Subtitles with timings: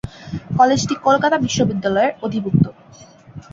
[0.57, 2.65] কলেজটি কলকাতা বিশ্ববিদ্যালয়ের অধিভুক্ত।